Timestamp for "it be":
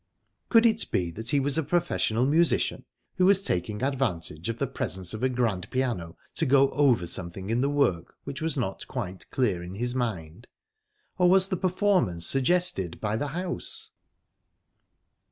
0.65-1.11